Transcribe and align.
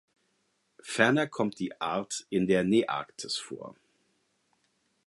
Ferner 0.81 1.27
kommt 1.27 1.59
die 1.59 1.79
Art 1.79 2.25
in 2.31 2.47
der 2.47 2.63
Nearktis 2.63 3.37
vor. 3.37 3.75